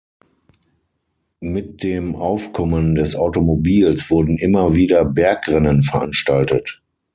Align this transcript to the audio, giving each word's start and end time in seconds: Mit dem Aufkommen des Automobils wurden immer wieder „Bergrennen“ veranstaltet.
Mit 1.41 1.83
dem 1.83 2.15
Aufkommen 2.15 2.95
des 2.95 3.15
Automobils 3.15 4.09
wurden 4.09 4.39
immer 4.39 4.73
wieder 4.73 5.05
„Bergrennen“ 5.05 5.83
veranstaltet. 5.83 6.81